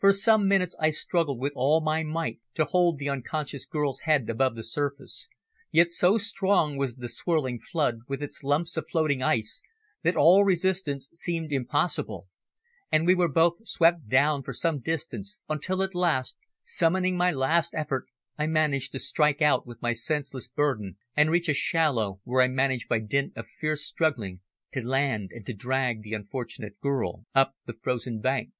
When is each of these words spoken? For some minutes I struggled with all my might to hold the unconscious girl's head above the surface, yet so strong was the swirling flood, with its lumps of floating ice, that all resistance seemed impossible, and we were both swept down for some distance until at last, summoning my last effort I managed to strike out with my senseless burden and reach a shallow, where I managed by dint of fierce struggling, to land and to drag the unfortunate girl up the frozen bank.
For 0.00 0.12
some 0.12 0.48
minutes 0.48 0.74
I 0.80 0.90
struggled 0.90 1.38
with 1.38 1.52
all 1.54 1.80
my 1.80 2.02
might 2.02 2.40
to 2.54 2.64
hold 2.64 2.98
the 2.98 3.08
unconscious 3.08 3.64
girl's 3.64 4.00
head 4.00 4.28
above 4.28 4.56
the 4.56 4.64
surface, 4.64 5.28
yet 5.70 5.92
so 5.92 6.18
strong 6.18 6.76
was 6.76 6.96
the 6.96 7.08
swirling 7.08 7.60
flood, 7.60 7.98
with 8.08 8.24
its 8.24 8.42
lumps 8.42 8.76
of 8.76 8.88
floating 8.90 9.22
ice, 9.22 9.62
that 10.02 10.16
all 10.16 10.42
resistance 10.44 11.10
seemed 11.14 11.52
impossible, 11.52 12.26
and 12.90 13.06
we 13.06 13.14
were 13.14 13.30
both 13.30 13.64
swept 13.68 14.08
down 14.08 14.42
for 14.42 14.52
some 14.52 14.80
distance 14.80 15.38
until 15.48 15.80
at 15.84 15.94
last, 15.94 16.36
summoning 16.64 17.16
my 17.16 17.30
last 17.30 17.72
effort 17.72 18.06
I 18.36 18.48
managed 18.48 18.90
to 18.90 18.98
strike 18.98 19.40
out 19.40 19.64
with 19.64 19.80
my 19.80 19.92
senseless 19.92 20.48
burden 20.48 20.96
and 21.16 21.30
reach 21.30 21.48
a 21.48 21.54
shallow, 21.54 22.20
where 22.24 22.42
I 22.42 22.48
managed 22.48 22.88
by 22.88 22.98
dint 22.98 23.36
of 23.36 23.46
fierce 23.60 23.86
struggling, 23.86 24.40
to 24.72 24.84
land 24.84 25.30
and 25.32 25.46
to 25.46 25.54
drag 25.54 26.02
the 26.02 26.14
unfortunate 26.14 26.80
girl 26.80 27.26
up 27.32 27.54
the 27.64 27.74
frozen 27.74 28.18
bank. 28.20 28.50